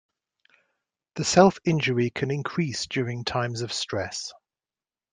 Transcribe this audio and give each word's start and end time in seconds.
The 1.13 1.23
self-injury 1.23 2.09
can 2.09 2.31
increase 2.31 2.87
during 2.87 3.23
times 3.23 3.61
of 3.61 3.71
stress. 3.71 4.33